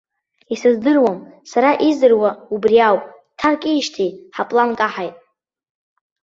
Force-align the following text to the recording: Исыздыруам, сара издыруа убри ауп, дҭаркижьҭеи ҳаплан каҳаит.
Исыздыруам, 0.53 1.17
сара 1.51 1.71
издыруа 1.87 2.31
убри 2.53 2.79
ауп, 2.87 3.03
дҭаркижьҭеи 3.31 4.11
ҳаплан 4.35 4.69
каҳаит. 4.79 5.15